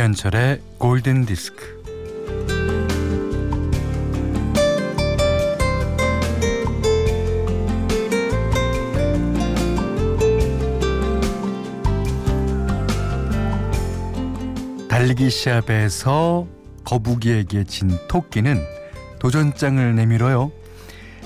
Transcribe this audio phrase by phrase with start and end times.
[0.00, 1.82] 김현철의 골든 디스크.
[14.88, 16.46] 달리기 시합에서
[16.84, 18.58] 거북이에게 진 토끼는
[19.18, 20.50] 도전장을 내밀어요.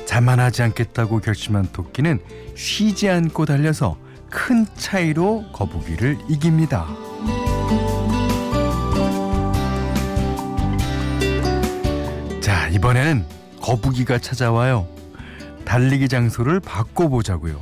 [0.04, 2.18] 자만하지 않겠다고 결심한 토끼는
[2.56, 3.96] 쉬지 않고 달려서
[4.28, 6.88] 큰 차이로 거북이를 이깁니다.
[12.84, 13.24] 이번에는
[13.62, 14.86] 거북이가 찾아와요.
[15.64, 17.58] 달리기 장소를 바꿔보자고요.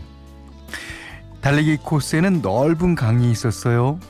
[1.40, 4.00] 달리기 코스에는 넓은 강이 있었어요.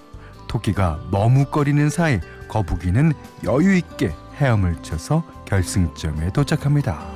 [0.49, 2.19] 토끼가 머뭇거리는 사이
[2.49, 3.13] 거북이는
[3.45, 7.07] 여유 있게 헤엄을 쳐서 결승점에 도착합니다.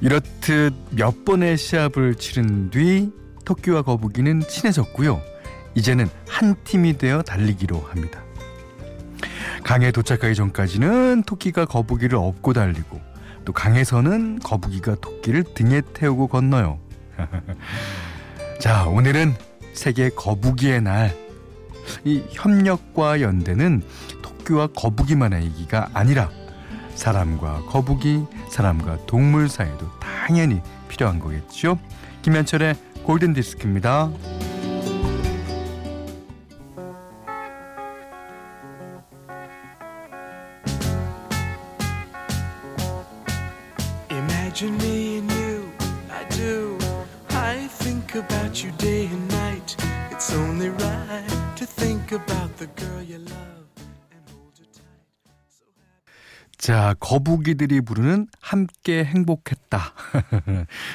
[0.00, 3.12] 이렇듯 몇 번의 시합을 치른 뒤
[3.44, 5.20] 토끼와 거북이는 친해졌고요.
[5.78, 8.20] 이제는 한 팀이 되어 달리기로 합니다.
[9.62, 13.00] 강에 도착하기 전까지는 토끼가 거북이를 업고 달리고
[13.44, 16.80] 또 강에서는 거북이가 토끼를 등에 태우고 건너요.
[18.60, 19.36] 자, 오늘은
[19.72, 21.16] 세계 거북이의 날.
[22.04, 23.82] 이 협력과 연대는
[24.20, 26.28] 토끼와 거북이만의 얘기가 아니라
[26.96, 31.78] 사람과 거북이, 사람과 동물 사이도 당연히 필요한 거겠죠.
[32.22, 34.10] 김현철의 골든 디스크입니다.
[44.60, 45.72] Imagine me and you,
[46.10, 46.78] I do.
[47.30, 49.76] I think about you day and night.
[50.10, 53.68] It's only right to think about the girl you love.
[56.56, 59.94] 자, 거북이들이 부르는 함께 행복했다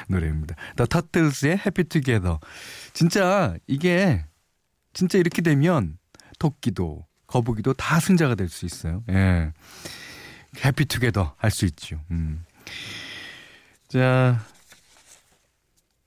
[0.10, 0.56] 노래입니다.
[0.76, 2.40] The Turtles의 Happy Together.
[2.92, 4.26] 진짜 이게
[4.92, 5.98] 진짜 이렇게 되면
[6.38, 9.04] 토끼도 거북이도 다 승자가 될 수 있어요.
[9.10, 9.54] 예.
[10.66, 12.02] 해피 투게더 할 수 있죠.
[12.12, 12.44] 음.
[13.94, 14.40] 자,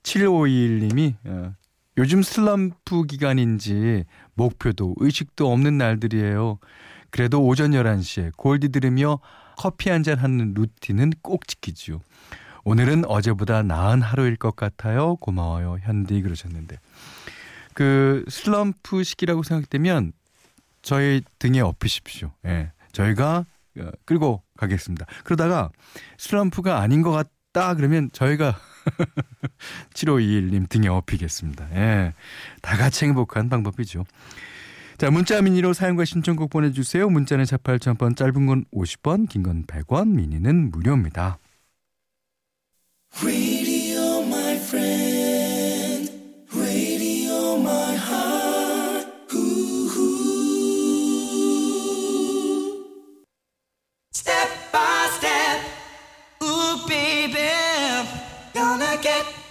[0.02, 1.54] 7521님이 어,
[1.98, 4.02] 요즘 슬럼프 기간인지
[4.34, 6.58] 목표도 의식도 없는 날들이에요.
[7.10, 9.20] 그래도 오전 11시에 골디 들으며
[9.56, 12.00] 커피 한 잔 하는 루틴은 꼭 지키지요.
[12.64, 15.14] 오늘은 어제보다 나은 하루일 것 같아요.
[15.14, 15.78] 고마워요.
[15.82, 16.80] 현디 그러셨는데.
[17.72, 20.12] 그 슬럼프 시기라고 생각되면
[20.82, 22.32] 저희 등에 업히십시오.
[22.46, 22.72] 예.
[22.90, 23.46] 저희가
[23.78, 25.06] 어, 끌고 가겠습니다.
[25.22, 25.70] 그러다가
[26.18, 28.54] 슬럼프가 아닌 것 같 다 그러면 저희가
[29.94, 31.66] 7521님 등에 업히겠습니다.
[31.74, 32.12] 예.
[32.60, 34.04] 다 같이 행복한 방법이죠.
[34.98, 37.08] 자, 문자 미니로 사용과 신청곡 보내주세요.
[37.08, 41.38] 문자는 48,000번, 짧은 건 50원, 긴 건 100원, 미니는 무료입니다.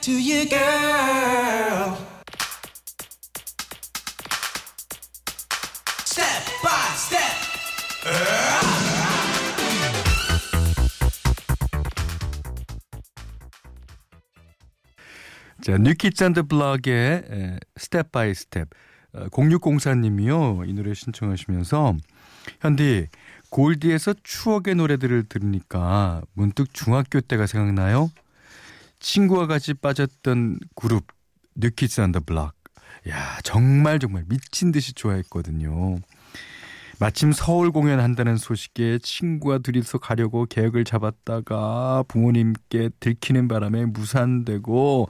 [0.05, 1.97] To you, girl.
[6.05, 7.33] Step by step.
[15.63, 18.69] 자, New Kids on the Block의 Step by Step
[19.31, 20.69] 0604님이요.
[20.69, 21.95] 이 노래 신청하시면서
[22.61, 23.07] 현디
[23.49, 28.11] 골디에서 추억의 노래들을 들으니까 문득 중학교 때가 생각나요.
[28.99, 31.05] 친구와 같이 빠졌던 그룹
[31.55, 32.53] 뉴키즈 안더 블락.
[33.09, 35.99] 야, 정말 정말 미친 듯이 좋아했거든요.
[36.99, 45.09] 마침 서울 공연한다는 소식에 친구와 둘이서 가려고 계획을 잡았다가 부모님께 들키는 바람에 무산되고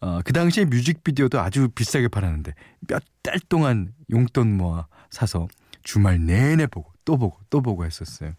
[0.00, 2.52] 어, 그 당시에 뮤직비디오도 아주 비싸게 팔았는데
[2.88, 5.48] 몇 달 동안 용돈 모아 사서
[5.82, 8.34] 주말 내내 보고 또 보고 또 보고 했었어요.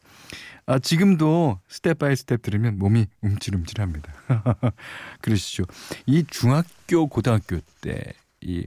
[0.65, 4.13] 아, 지금도 Step by Step 들으면 몸이 움찔움찔합니다.
[5.21, 5.63] 그러시죠.
[6.05, 8.13] 이 중학교 고등학교 때
[8.45, 8.65] 이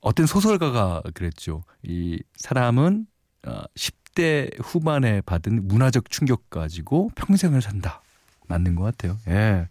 [0.00, 1.64] 어떤 소설가가 그랬죠.
[1.82, 3.06] 이 사람은
[3.46, 8.02] 어, 10대 후반에 받은 문화적 충격 가지고 평생을 산다.
[8.46, 9.18] 맞는 것 같아요.
[9.28, 9.68] 예.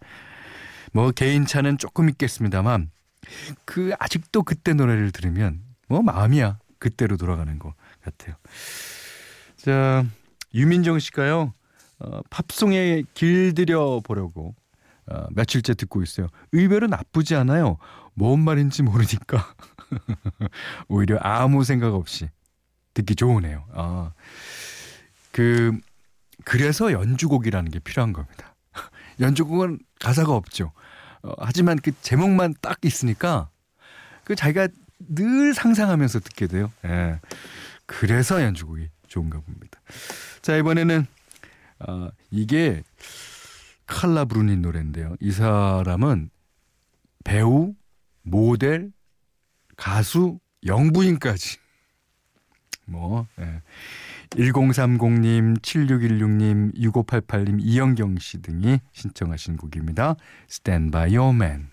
[0.94, 2.92] 뭐 개인차는 조금 있겠습니다만
[3.66, 7.74] 그 아직도 그때 노래를 들으면 뭐 마음이야 그때로 돌아가는 것
[8.12, 8.36] 같아요.
[9.58, 10.06] 자
[10.54, 11.54] 유민정 씨가요
[12.00, 14.56] 어, 팝송에 길들여 보려고
[15.08, 16.28] 어, 며칠째 듣고 있어요.
[16.52, 17.78] 의외로 나쁘지 않아요.
[18.14, 19.54] 뭔 말인지 모르니까
[20.90, 22.30] 오히려 아무 생각 없이
[22.94, 23.66] 듣기 좋으네요.
[23.74, 24.12] 아,
[25.32, 25.78] 그
[26.44, 28.56] 그래서 연주곡이라는 게 필요한 겁니다.
[29.20, 30.72] 연주곡은 가사가 없죠.
[31.24, 33.50] 어, 하지만 그 제목만 딱 있으니까
[34.24, 34.68] 그 자기가
[35.00, 36.72] 늘 상상하면서 듣게 돼요.
[36.86, 37.20] 예.
[37.88, 39.82] 그래서 연주곡이 좋은가 봅니다.
[40.42, 41.08] 자, 이번에는
[41.80, 42.84] 어, 이게
[43.88, 45.16] 칼라 브루닌 노래인데요.
[45.20, 46.30] 이 사람은
[47.24, 47.74] 배우,
[48.22, 48.92] 모델,
[49.76, 51.58] 가수, 영부인까지
[52.86, 53.62] 뭐 예.
[54.32, 60.16] 1030님, 7616님, 6588님, 이영경 씨 등이 신청하신 곡입니다.
[60.50, 61.70] Stand by your man.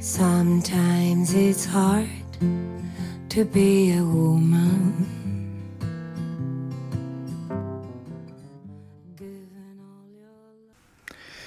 [0.00, 2.08] Sometimes it's hard
[3.28, 5.06] to be a woman.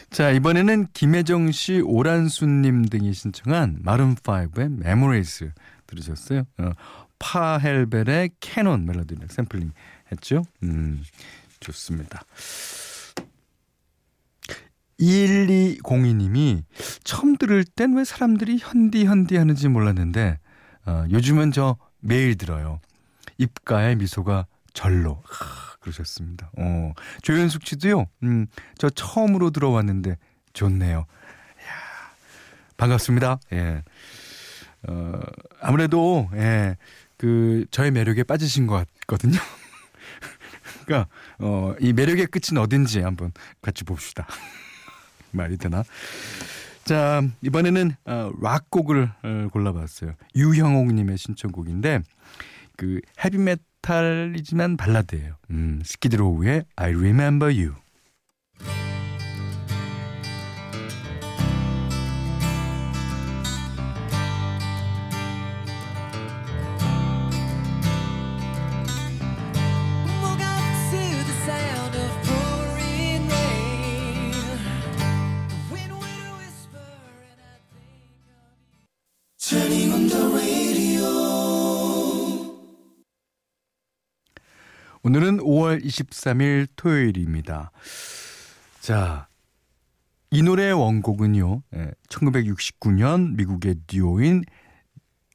[0.10, 5.52] 자, 이번에는 김혜정 씨, 오란수님 등이 신청한 마룬 5의 메모리즈
[5.88, 6.44] 들으셨어요?
[6.58, 6.72] 어,
[7.20, 9.72] 파헬벨의 캐논 멜로디를 샘플링
[10.12, 10.44] 했죠?
[10.64, 11.02] 음,
[11.62, 12.24] 좋습니다.
[15.02, 16.64] 1202님이
[17.04, 20.40] 처음 들을 땐 왜 사람들이 현디 현디 하는지 몰랐는데
[20.86, 22.80] 어, 요즘은 저 매일 들어요.
[23.38, 25.22] 입가에 미소가 절로.
[25.26, 26.52] 하, 그러셨습니다.
[26.58, 26.94] 어,
[27.24, 28.06] 조현숙 씨도요.
[28.24, 30.18] 음, 저 처음으로 들어왔는데
[30.54, 31.00] 좋네요.
[31.00, 31.06] 야,
[32.78, 33.40] 반갑습니다.
[33.54, 33.84] 예.
[34.88, 35.20] 어,
[35.60, 36.78] 아무래도 예.
[37.18, 39.38] 그 저의 매력에 빠지신 것 같거든요.
[40.86, 41.10] 그러니까
[41.40, 43.32] 어, 이 매력의 끝은 어딘지 한번
[43.62, 44.28] 같이 봅시다.
[45.32, 45.84] 말이 되나?
[46.84, 50.14] 자 이번에는 어, 락곡을 어, 골라봤어요.
[50.36, 52.02] 유형옥님의 신청곡인데
[52.76, 55.36] 그 헤비메탈이지만 발라드예요.
[55.52, 57.81] 음, 스키드로우의 I Remember You.
[85.04, 87.72] 오늘은 5월 23일 토요일입니다.
[88.80, 89.28] 자,
[90.30, 91.64] 이 노래의 원곡은요,
[92.08, 94.44] 1969년 예, 미국의 듀오인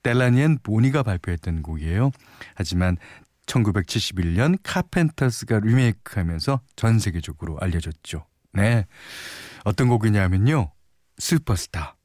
[0.02, 2.10] 델라니엔 보니가 발표했던 곡이에요.
[2.54, 2.96] 하지만
[3.44, 8.24] 1971년 카펜터스가 리메이크하면서 전 세계적으로 알려졌죠.
[8.54, 8.86] 네.
[9.64, 10.72] 어떤 곡이냐면요.
[11.18, 11.96] 슈퍼스타.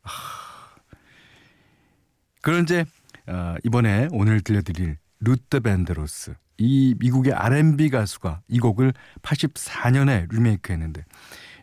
[2.41, 2.85] 그런데
[3.27, 11.05] 어, 이번에 오늘 들려드릴 루트 밴드로스 이 미국의 R&B 가수가 이 곡을 84년에 리메이크했는데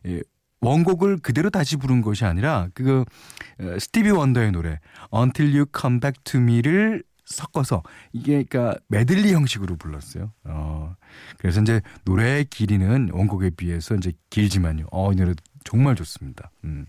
[0.07, 0.23] 예,
[0.61, 3.05] 원곡을 그대로 다시 부른 것이 아니라 그
[3.61, 4.81] 어, 스티비 원더의 노래
[5.15, 7.83] Until You Come Back to Me를 섞어서
[8.13, 10.33] 이게 그러니까 메들리 형식으로 불렀어요.
[10.45, 10.97] 어,
[11.37, 14.87] 그래서 이제 노래의 길이는 원곡에 비해서 이제 길지만요.
[14.91, 15.35] 어, 이 노래
[15.65, 16.51] 정말 좋습니다.
[16.65, 16.87] 음.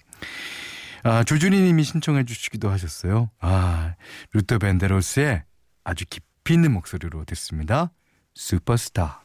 [1.03, 3.29] 아, 조준희 님이 신청해 주시기도 하셨어요.
[3.39, 3.95] 아,
[4.33, 5.43] 루터 벤데로스의
[5.83, 7.91] 아주 깊이 있는 목소리로 듣습니다.
[8.33, 9.23] 슈퍼스타.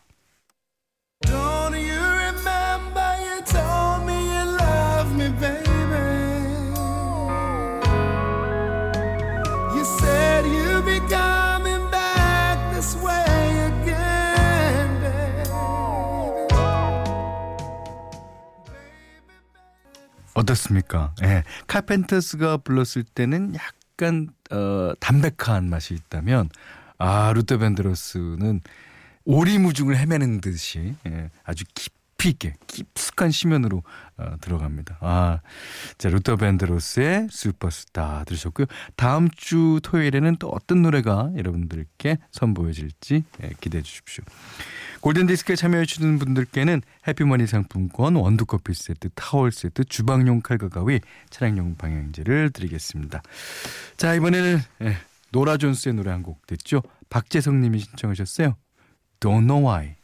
[20.55, 21.15] 어떻습니까?
[21.23, 21.43] 예.
[21.67, 26.49] Carpenters가 불렀을 때는 약간 어, 담백한 맛이 있다면
[26.99, 28.61] 아 Luther Vandross는
[29.25, 33.83] 오리무중을 헤매는 듯이 예, 아주 깊이 있게 깊숙한 심연으로
[34.17, 34.99] 어, 들어갑니다.
[35.01, 35.41] 아,
[35.99, 38.67] 자 Luther Vandross의 슈퍼스타 들으셨고요.
[38.97, 44.25] 다음 주 토요일에는 또 어떤 노래가 여러분들께 선보여질지 예, 기대해 주십시오.
[45.05, 53.21] 골든디스크에 참여해주시는 분들께는 해피머니 상품권, 원두커피 세트, 타월 세트, 주방용 칼과 가위, 차량용 방향제를 드리겠습니다.
[53.99, 54.97] 자, 이번에는 예,
[55.31, 56.81] 노라 존스의 노래 한 곡 듣죠.
[57.11, 58.57] 박재성 님이 신청하셨어요.
[59.21, 59.97] Don't know why.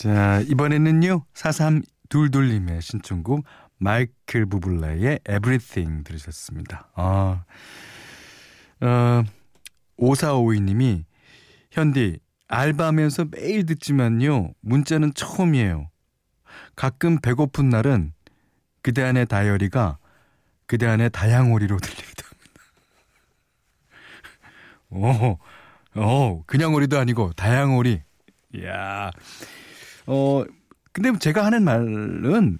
[0.00, 3.44] 자, 이번에는요, 4322님의 신청곡,
[3.76, 6.88] 마이클 부블라의 Everything 들으셨습니다.
[6.94, 7.44] 아,
[8.80, 9.22] 어,
[9.98, 11.04] 5452님이,
[11.70, 15.90] 현디, 알바하면서 매일 듣지만요, 문자는 처음이에요.
[16.76, 18.14] 가끔 배고픈 날은
[18.80, 19.98] 그대 안의 다이어리가
[20.64, 22.24] 그대 안의 다양오리로 들립니다.
[24.88, 25.38] 오,
[26.00, 28.00] 오, 그냥 오리도 아니고 다양오리.
[28.54, 29.10] 이야.
[30.12, 30.44] 어,
[30.92, 32.58] 근데 제가 하는 말은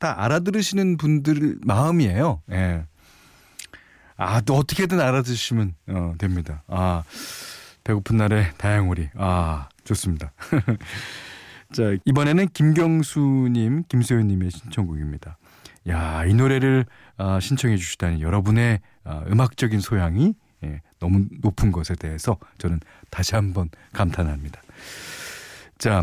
[0.00, 2.42] 다 알아들으시는 분들 마음이에요.
[2.50, 2.84] 예.
[4.16, 6.64] 아, 또 어떻게든 알아들으시면 어, 됩니다.
[6.66, 7.04] 아,
[7.84, 9.10] 배고픈 날에 다양오리.
[9.14, 10.32] 아, 좋습니다.
[11.72, 15.38] 자, 이번에는 김경수님, 김소연님의 신청곡입니다.
[15.88, 16.86] 야, 이 노래를
[17.18, 20.34] 아, 신청해 주시다니 여러분의 아, 음악적인 소양이
[20.64, 24.60] 예, 너무 높은 것에 대해서 저는 다시 한번 감탄합니다.
[25.78, 26.02] 자,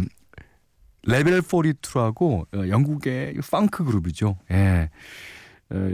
[1.06, 4.38] 레벨 42하고 어, 영국의 펑크 그룹이죠.
[4.52, 4.90] 예.
[5.70, 5.92] 어,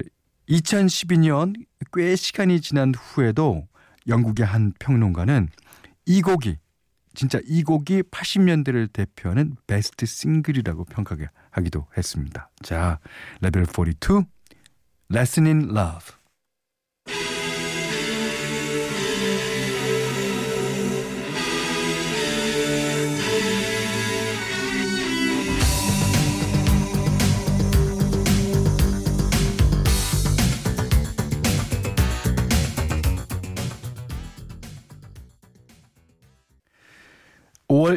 [0.50, 1.56] 2012년
[1.94, 3.68] 꽤 시간이 지난 후에도
[4.08, 5.50] 영국의 한 평론가는
[6.06, 6.58] 이 곡이
[7.14, 12.50] 진짜 이 곡이 80년대를 대표하는 베스트 싱글이라고 평가하기도 했습니다.
[12.64, 13.00] 자,
[13.42, 14.24] 레벨 42
[15.14, 16.21] Lesson in Love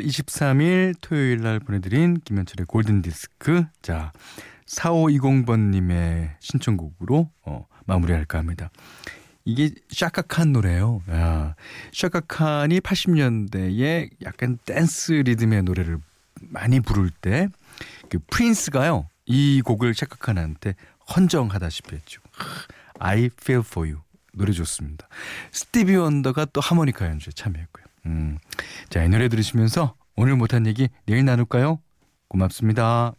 [0.04, 3.64] 5월 23일 토요일 날 보내드린 김현철의 골든디스크.
[3.82, 4.12] 자,
[4.66, 8.70] 4520번님의 신청곡으로 어, 마무리할까 합니다.
[9.44, 11.02] 이게 Chaka Khan 노래예요.
[11.10, 11.54] 야,
[11.92, 15.98] Chaka Khan이 80년대에 약간 댄스 리듬의 노래를
[16.40, 17.48] 많이 부를 때
[18.08, 19.08] 그 Prince가요.
[19.26, 20.74] 이 곡을 Chaka Khan한테
[21.16, 22.20] 헌정하다시피 했죠.
[22.98, 24.02] I feel for you.
[24.32, 25.08] 노래 좋습니다.
[25.52, 27.83] Stevie Wonder가 또 하모니카 연주에 참여했고요.
[28.06, 28.38] 음.
[28.90, 31.80] 자, 이 노래 들으시면서 오늘 못한 얘기 내일 나눌까요?
[32.28, 33.14] 고맙습니다.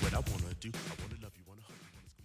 [0.00, 1.07] What